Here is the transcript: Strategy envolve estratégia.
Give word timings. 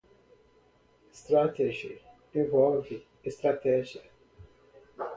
Strategy 1.11 2.01
envolve 2.33 3.05
estratégia. 3.23 4.01